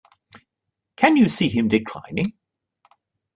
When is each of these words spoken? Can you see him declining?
Can 0.95 1.15
you 1.15 1.29
see 1.29 1.47
him 1.47 1.67
declining? 1.67 2.33